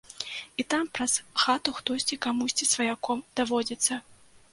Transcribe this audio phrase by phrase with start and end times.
[0.61, 3.99] І там праз хату хтосьці камусьці сваяком даводзіцца.